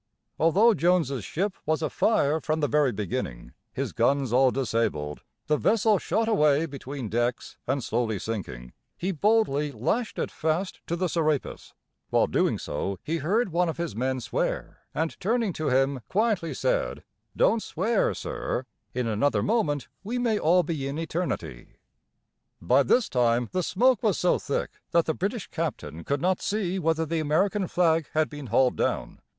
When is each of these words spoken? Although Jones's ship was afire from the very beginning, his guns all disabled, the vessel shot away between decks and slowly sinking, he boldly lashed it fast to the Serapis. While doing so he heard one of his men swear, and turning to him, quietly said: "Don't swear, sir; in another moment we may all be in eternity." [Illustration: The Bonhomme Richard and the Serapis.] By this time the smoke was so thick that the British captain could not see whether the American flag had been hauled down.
Although 0.39 0.73
Jones's 0.73 1.23
ship 1.23 1.53
was 1.63 1.83
afire 1.83 2.41
from 2.41 2.59
the 2.59 2.67
very 2.67 2.91
beginning, 2.91 3.53
his 3.71 3.93
guns 3.93 4.33
all 4.33 4.49
disabled, 4.49 5.21
the 5.45 5.57
vessel 5.57 5.99
shot 5.99 6.27
away 6.27 6.65
between 6.65 7.07
decks 7.07 7.55
and 7.67 7.83
slowly 7.83 8.17
sinking, 8.17 8.73
he 8.97 9.11
boldly 9.11 9.71
lashed 9.71 10.17
it 10.17 10.31
fast 10.31 10.79
to 10.87 10.95
the 10.95 11.07
Serapis. 11.07 11.75
While 12.09 12.25
doing 12.25 12.57
so 12.57 12.97
he 13.03 13.17
heard 13.17 13.49
one 13.51 13.69
of 13.69 13.77
his 13.77 13.95
men 13.95 14.19
swear, 14.19 14.79
and 14.91 15.15
turning 15.19 15.53
to 15.53 15.69
him, 15.69 15.99
quietly 16.09 16.55
said: 16.55 17.03
"Don't 17.37 17.61
swear, 17.61 18.15
sir; 18.15 18.65
in 18.95 19.05
another 19.05 19.43
moment 19.43 19.87
we 20.03 20.17
may 20.17 20.39
all 20.39 20.63
be 20.63 20.87
in 20.87 20.97
eternity." 20.97 21.77
[Illustration: 21.77 21.77
The 22.61 22.65
Bonhomme 22.65 22.77
Richard 22.77 22.81
and 22.81 22.89
the 22.89 22.89
Serapis.] 22.89 22.89
By 22.89 22.95
this 22.95 23.09
time 23.09 23.49
the 23.51 23.63
smoke 23.63 24.01
was 24.01 24.17
so 24.17 24.39
thick 24.39 24.71
that 24.89 25.05
the 25.05 25.13
British 25.13 25.45
captain 25.51 26.03
could 26.03 26.21
not 26.21 26.41
see 26.41 26.79
whether 26.79 27.05
the 27.05 27.19
American 27.19 27.67
flag 27.67 28.07
had 28.15 28.29
been 28.31 28.47
hauled 28.47 28.75
down. 28.77 29.21